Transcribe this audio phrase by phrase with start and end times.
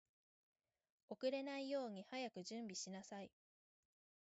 [1.09, 3.29] 遅れないように早く準備しなさい